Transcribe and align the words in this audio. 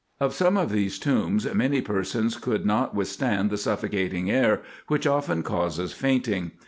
Of 0.19 0.33
some 0.33 0.57
of 0.57 0.71
these 0.71 0.97
tombs 0.97 1.45
many 1.53 1.79
per 1.79 2.03
sons 2.03 2.35
could 2.37 2.65
not 2.65 2.95
withstand 2.95 3.51
the 3.51 3.55
suffocating 3.59 4.31
air, 4.31 4.63
which 4.87 5.05
often 5.05 5.43
causes 5.43 5.93
fainting. 5.93 6.53